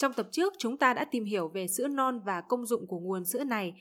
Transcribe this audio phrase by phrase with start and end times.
[0.00, 2.98] Trong tập trước, chúng ta đã tìm hiểu về sữa non và công dụng của
[2.98, 3.72] nguồn sữa này.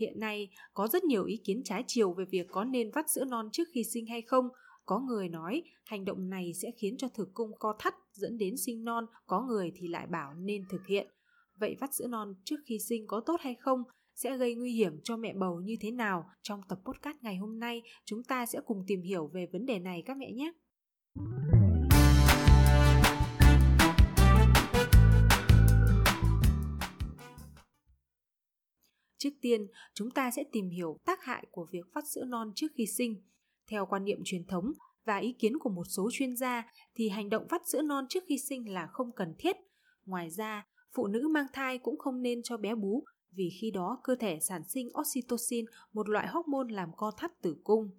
[0.00, 3.24] Hiện nay, có rất nhiều ý kiến trái chiều về việc có nên vắt sữa
[3.24, 4.48] non trước khi sinh hay không.
[4.86, 8.56] Có người nói hành động này sẽ khiến cho tử cung co thắt dẫn đến
[8.56, 11.06] sinh non, có người thì lại bảo nên thực hiện.
[11.60, 13.82] Vậy vắt sữa non trước khi sinh có tốt hay không?
[14.14, 16.24] Sẽ gây nguy hiểm cho mẹ bầu như thế nào?
[16.42, 19.78] Trong tập podcast ngày hôm nay, chúng ta sẽ cùng tìm hiểu về vấn đề
[19.78, 20.52] này các mẹ nhé.
[29.18, 32.68] Trước tiên, chúng ta sẽ tìm hiểu tác hại của việc phát sữa non trước
[32.74, 33.22] khi sinh.
[33.70, 34.72] Theo quan niệm truyền thống
[35.04, 38.24] và ý kiến của một số chuyên gia thì hành động vắt sữa non trước
[38.28, 39.56] khi sinh là không cần thiết.
[40.04, 43.04] Ngoài ra, phụ nữ mang thai cũng không nên cho bé bú
[43.36, 47.56] vì khi đó cơ thể sản sinh oxytocin, một loại hormone làm co thắt tử
[47.64, 47.90] cung.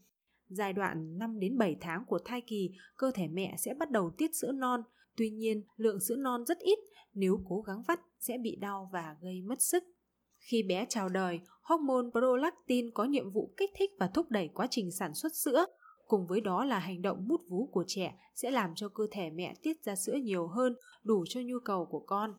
[0.49, 4.11] Giai đoạn 5 đến 7 tháng của thai kỳ, cơ thể mẹ sẽ bắt đầu
[4.17, 4.81] tiết sữa non.
[5.15, 6.79] Tuy nhiên, lượng sữa non rất ít,
[7.13, 9.83] nếu cố gắng vắt sẽ bị đau và gây mất sức.
[10.51, 14.67] Khi bé chào đời, hormone prolactin có nhiệm vụ kích thích và thúc đẩy quá
[14.69, 15.65] trình sản xuất sữa.
[16.05, 19.29] Cùng với đó là hành động mút vú của trẻ sẽ làm cho cơ thể
[19.29, 22.33] mẹ tiết ra sữa nhiều hơn, đủ cho nhu cầu của con.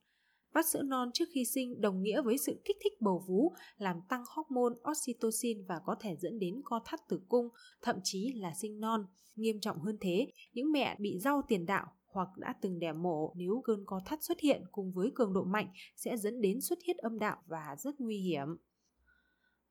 [0.55, 3.97] Vắt sữa non trước khi sinh đồng nghĩa với sự kích thích bầu vú, làm
[4.09, 7.49] tăng hormone oxytocin và có thể dẫn đến co thắt tử cung,
[7.83, 9.07] thậm chí là sinh non.
[9.37, 13.33] Nghiêm trọng hơn thế, những mẹ bị rau tiền đạo hoặc đã từng đẻ mổ
[13.37, 16.79] nếu cơn co thắt xuất hiện cùng với cường độ mạnh sẽ dẫn đến xuất
[16.87, 18.57] huyết âm đạo và rất nguy hiểm.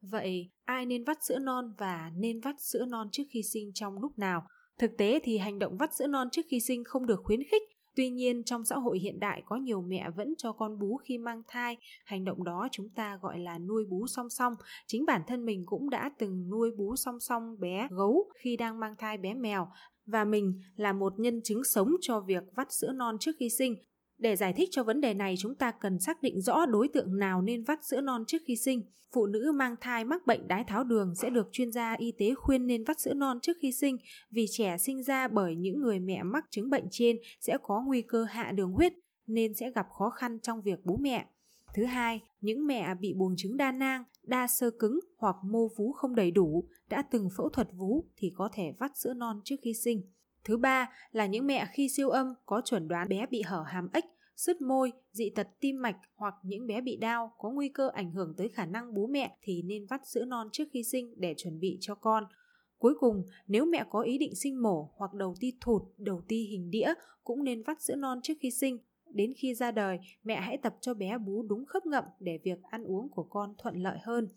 [0.02, 4.00] Vậy, ai nên vắt sữa non và nên vắt sữa non trước khi sinh trong
[4.00, 4.48] lúc nào?
[4.78, 7.64] Thực tế thì hành động vắt sữa non trước khi sinh không được khuyến khích
[7.98, 11.18] Tuy nhiên, trong xã hội hiện đại có nhiều mẹ vẫn cho con bú khi
[11.18, 11.78] mang thai.
[12.06, 14.54] Hành động đó chúng ta gọi là nuôi bú song song.
[14.88, 18.80] Chính bản thân mình cũng đã từng nuôi bú song song bé gấu khi đang
[18.80, 19.68] mang thai bé mèo
[20.08, 23.76] và mình là một nhân chứng sống cho việc vắt sữa non trước khi sinh.
[24.18, 27.18] Để giải thích cho vấn đề này, chúng ta cần xác định rõ đối tượng
[27.18, 28.82] nào nên vắt sữa non trước khi sinh.
[29.14, 32.36] Phụ nữ mang thai mắc bệnh đái tháo đường sẽ được chuyên gia y tế
[32.36, 33.98] khuyên nên vắt sữa non trước khi sinh
[34.32, 38.02] vì trẻ sinh ra bởi những người mẹ mắc chứng bệnh trên sẽ có nguy
[38.02, 38.94] cơ hạ đường huyết
[39.28, 41.26] nên sẽ gặp khó khăn trong việc bú mẹ.
[41.74, 45.92] Thứ hai, những mẹ bị buồng trứng đa nang, đa sơ cứng hoặc mô vú
[45.92, 49.56] không đầy đủ, đã từng phẫu thuật vú thì có thể vắt sữa non trước
[49.62, 50.02] khi sinh.
[50.44, 53.90] Thứ ba là những mẹ khi siêu âm có chuẩn đoán bé bị hở hàm
[53.94, 54.06] ếch,
[54.36, 58.12] sứt môi, dị tật tim mạch hoặc những bé bị đau có nguy cơ ảnh
[58.12, 61.34] hưởng tới khả năng bú mẹ thì nên vắt sữa non trước khi sinh để
[61.38, 62.24] chuẩn bị cho con.
[62.78, 66.44] Cuối cùng, nếu mẹ có ý định sinh mổ hoặc đầu ti thụt, đầu ti
[66.44, 66.94] hình đĩa
[67.24, 68.78] cũng nên vắt sữa non trước khi sinh.
[69.14, 72.64] Đến khi ra đời, mẹ hãy tập cho bé bú đúng khớp ngậm để việc
[72.64, 74.28] ăn uống của con thuận lợi hơn.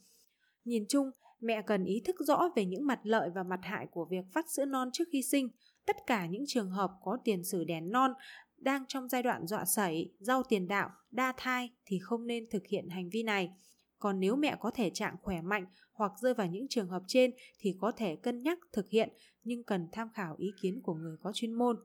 [0.64, 1.10] Nhìn chung,
[1.40, 4.44] mẹ cần ý thức rõ về những mặt lợi và mặt hại của việc vắt
[4.50, 5.48] sữa non trước khi sinh.
[5.86, 8.12] Tất cả những trường hợp có tiền sử đẻ non
[8.56, 12.66] đang trong giai đoạn dọa sẩy, rau tiền đạo, đa thai thì không nên thực
[12.66, 13.50] hiện hành vi này.
[13.98, 17.30] Còn nếu mẹ có thể trạng khỏe mạnh hoặc rơi vào những trường hợp trên
[17.58, 19.08] thì có thể cân nhắc thực hiện
[19.44, 21.76] nhưng cần tham khảo ý kiến của người có chuyên môn.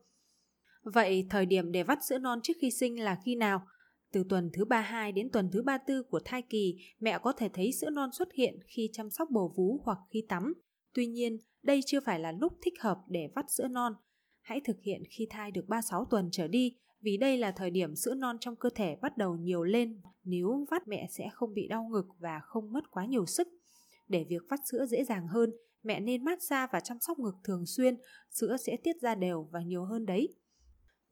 [0.93, 3.61] Vậy thời điểm để vắt sữa non trước khi sinh là khi nào?
[4.11, 7.71] Từ tuần thứ 32 đến tuần thứ 34 của thai kỳ, mẹ có thể thấy
[7.71, 10.53] sữa non xuất hiện khi chăm sóc bầu vú hoặc khi tắm.
[10.93, 13.93] Tuy nhiên, đây chưa phải là lúc thích hợp để vắt sữa non.
[14.41, 17.95] Hãy thực hiện khi thai được 36 tuần trở đi, vì đây là thời điểm
[17.95, 20.01] sữa non trong cơ thể bắt đầu nhiều lên.
[20.23, 23.47] Nếu vắt mẹ sẽ không bị đau ngực và không mất quá nhiều sức.
[24.07, 25.49] Để việc vắt sữa dễ dàng hơn,
[25.83, 27.97] mẹ nên mát xa và chăm sóc ngực thường xuyên,
[28.31, 30.35] sữa sẽ tiết ra đều và nhiều hơn đấy.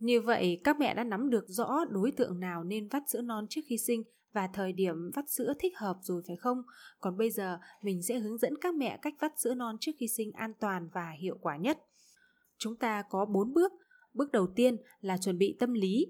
[0.03, 3.45] Như vậy, các mẹ đã nắm được rõ đối tượng nào nên vắt sữa non
[3.49, 4.03] trước khi sinh
[4.33, 6.61] và thời điểm vắt sữa thích hợp rồi phải không?
[6.99, 10.07] Còn bây giờ, mình sẽ hướng dẫn các mẹ cách vắt sữa non trước khi
[10.07, 11.77] sinh an toàn và hiệu quả nhất.
[12.57, 13.71] Chúng ta có 4 bước.
[14.13, 16.05] Bước đầu tiên là chuẩn bị tâm lý.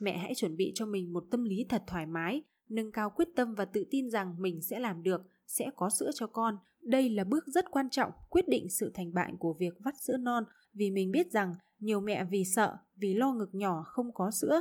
[0.00, 3.28] Mẹ hãy chuẩn bị cho mình một tâm lý thật thoải mái, nâng cao quyết
[3.36, 6.58] tâm và tự tin rằng mình sẽ làm được, sẽ có sữa cho con.
[6.82, 10.16] Đây là bước rất quan trọng quyết định sự thành bại của việc vắt sữa
[10.16, 14.30] non vì mình biết rằng nhiều mẹ vì sợ, vì lo ngực nhỏ không có
[14.30, 14.60] sữa.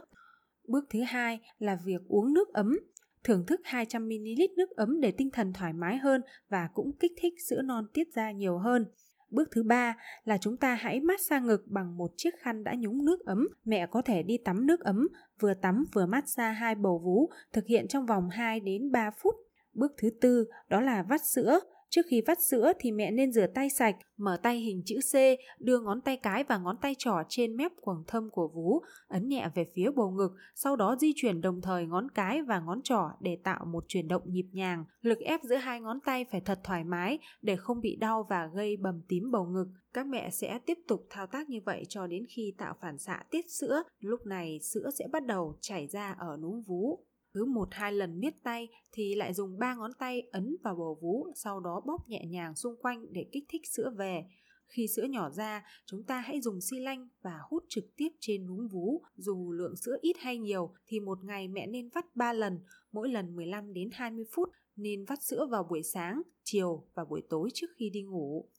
[0.68, 2.80] Bước thứ hai là việc uống nước ấm.
[3.24, 7.34] Thưởng thức 200ml nước ấm để tinh thần thoải mái hơn và cũng kích thích
[7.50, 8.86] sữa non tiết ra nhiều hơn.
[9.30, 12.74] Bước thứ ba là chúng ta hãy mát xa ngực bằng một chiếc khăn đã
[12.78, 13.48] nhúng nước ấm.
[13.66, 15.08] Mẹ có thể đi tắm nước ấm,
[15.40, 19.12] vừa tắm vừa mát xa hai bầu vú, thực hiện trong vòng 2 đến 3
[19.12, 19.36] phút.
[19.74, 21.60] Bước thứ tư đó là vắt sữa.
[21.90, 25.16] Trước khi vắt sữa thì mẹ nên rửa tay sạch, mở tay hình chữ C,
[25.60, 29.28] đưa ngón tay cái và ngón tay trỏ trên mép quầng thâm của vú, ấn
[29.28, 32.82] nhẹ về phía bầu ngực, sau đó di chuyển đồng thời ngón cái và ngón
[32.84, 34.86] trỏ để tạo một chuyển động nhịp nhàng.
[35.02, 38.50] Lực ép giữa hai ngón tay phải thật thoải mái để không bị đau và
[38.56, 39.68] gây bầm tím bầu ngực.
[39.94, 43.24] Các mẹ sẽ tiếp tục thao tác như vậy cho đến khi tạo phản xạ
[43.32, 43.84] tiết sữa.
[44.00, 47.00] Lúc này sữa sẽ bắt đầu chảy ra ở núm vú
[47.34, 50.98] cứ một hai lần miết tay thì lại dùng ba ngón tay ấn vào bầu
[51.02, 54.26] vú sau đó bóp nhẹ nhàng xung quanh để kích thích sữa về
[54.68, 58.46] khi sữa nhỏ ra chúng ta hãy dùng xi lanh và hút trực tiếp trên
[58.46, 62.34] núm vú dù lượng sữa ít hay nhiều thì một ngày mẹ nên vắt 3
[62.34, 62.60] lần
[62.92, 67.22] mỗi lần 15 đến 20 phút nên vắt sữa vào buổi sáng, chiều và buổi
[67.30, 68.50] tối trước khi đi ngủ.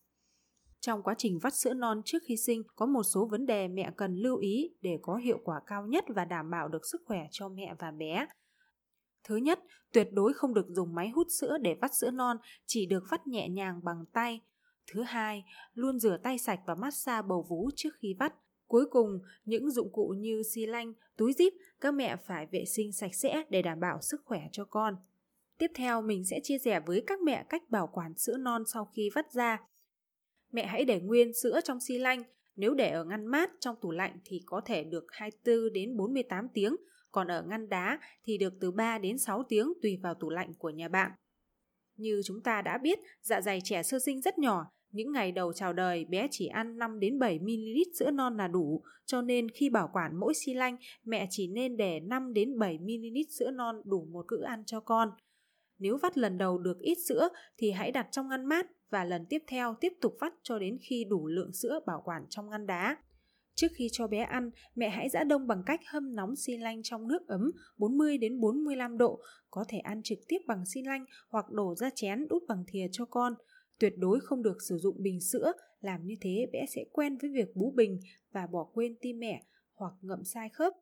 [0.81, 3.93] Trong quá trình vắt sữa non trước khi sinh, có một số vấn đề mẹ
[3.97, 7.27] cần lưu ý để có hiệu quả cao nhất và đảm bảo được sức khỏe
[7.31, 8.27] cho mẹ và bé.
[9.29, 9.61] Thứ nhất,
[9.93, 12.37] tuyệt đối không được dùng máy hút sữa để vắt sữa non,
[12.67, 14.41] chỉ được vắt nhẹ nhàng bằng tay.
[14.93, 15.45] Thứ hai,
[15.75, 18.35] luôn rửa tay sạch và massage bầu vú trước khi vắt.
[18.67, 22.93] Cuối cùng, những dụng cụ như xi lanh, túi zip, các mẹ phải vệ sinh
[22.93, 24.97] sạch sẽ để đảm bảo sức khỏe cho con.
[25.59, 28.85] Tiếp theo, mình sẽ chia sẻ với các mẹ cách bảo quản sữa non sau
[28.85, 29.59] khi vắt ra.
[30.53, 32.23] Mẹ hãy để nguyên sữa trong xi lanh,
[32.57, 36.49] nếu để ở ngăn mát trong tủ lạnh thì có thể được 24 đến 48
[36.55, 36.77] tiếng,
[37.19, 40.55] còn ở ngăn đá thì được từ 3 đến 6 tiếng tùy vào tủ lạnh
[40.59, 41.11] của nhà bạn.
[41.97, 45.53] Như chúng ta đã biết, dạ dày trẻ sơ sinh rất nhỏ, những ngày đầu
[45.53, 49.49] chào đời bé chỉ ăn 5 đến 7 ml sữa non là đủ, cho nên
[49.49, 53.51] khi bảo quản mỗi xi lanh, mẹ chỉ nên để 5 đến 7 ml sữa
[53.51, 55.11] non đủ một bữa ăn cho con.
[55.79, 57.29] Nếu vắt lần đầu được ít sữa
[57.59, 60.79] thì hãy đặt trong ngăn mát và lần tiếp theo tiếp tục vắt cho đến
[60.81, 62.97] khi đủ lượng sữa bảo quản trong ngăn đá.
[63.59, 66.83] Trước khi cho bé ăn, mẹ hãy giã đông bằng cách hâm nóng xi lanh
[66.83, 69.21] trong nước ấm 40 đến 45 độ,
[69.51, 72.87] có thể ăn trực tiếp bằng xi lanh hoặc đổ ra chén đút bằng thìa
[72.93, 73.35] cho con.
[73.79, 77.31] Tuyệt đối không được sử dụng bình sữa, làm như thế bé sẽ quen với
[77.31, 78.01] việc bú bình
[78.33, 79.43] và bỏ quên tim mẹ
[79.75, 80.73] hoặc ngậm sai khớp.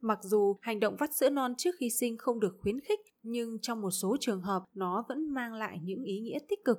[0.00, 3.58] Mặc dù hành động vắt sữa non trước khi sinh không được khuyến khích, nhưng
[3.62, 6.78] trong một số trường hợp nó vẫn mang lại những ý nghĩa tích cực.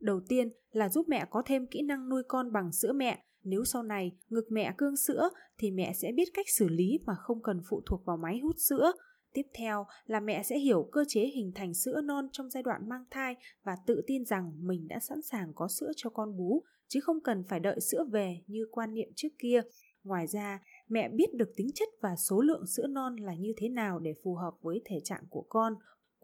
[0.00, 3.64] Đầu tiên là giúp mẹ có thêm kỹ năng nuôi con bằng sữa mẹ, nếu
[3.64, 5.28] sau này ngực mẹ cương sữa
[5.58, 8.56] thì mẹ sẽ biết cách xử lý mà không cần phụ thuộc vào máy hút
[8.58, 8.92] sữa.
[9.32, 12.88] Tiếp theo là mẹ sẽ hiểu cơ chế hình thành sữa non trong giai đoạn
[12.88, 13.34] mang thai
[13.64, 17.20] và tự tin rằng mình đã sẵn sàng có sữa cho con bú, chứ không
[17.20, 19.62] cần phải đợi sữa về như quan niệm trước kia.
[20.04, 23.68] Ngoài ra, mẹ biết được tính chất và số lượng sữa non là như thế
[23.68, 25.74] nào để phù hợp với thể trạng của con.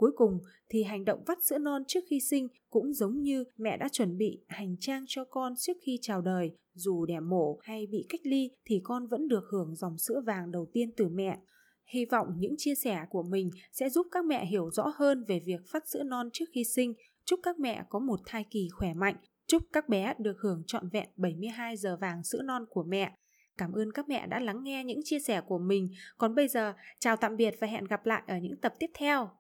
[0.03, 0.39] Cuối cùng
[0.69, 4.19] thì hành động vắt sữa non trước khi sinh cũng giống như mẹ đã chuẩn
[4.19, 8.21] bị hành trang cho con trước khi chào đời, dù đẻ mổ hay bị cách
[8.25, 11.39] ly thì con vẫn được hưởng dòng sữa vàng đầu tiên từ mẹ.
[11.87, 15.41] Hy vọng những chia sẻ của mình sẽ giúp các mẹ hiểu rõ hơn về
[15.47, 16.95] việc phát sữa non trước khi sinh.
[17.25, 19.17] Chúc các mẹ có một thai kỳ khỏe mạnh.
[19.47, 23.13] Chúc các bé được hưởng trọn vẹn 72 giờ vàng sữa non của mẹ.
[23.59, 25.89] Cảm ơn các mẹ đã lắng nghe những chia sẻ của mình.
[26.19, 29.31] Còn bây giờ, chào tạm biệt và hẹn gặp lại ở những tập tiếp theo.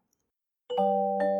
[0.76, 1.31] Thank you